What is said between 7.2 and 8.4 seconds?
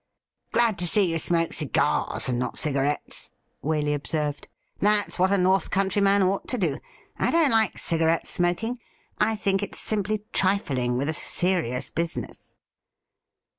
don't like cigarette